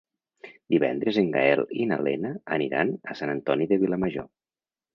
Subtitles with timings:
[0.75, 4.31] Divendres en Gaël i na Lena aniran a Sant Antoni de Vilamajor.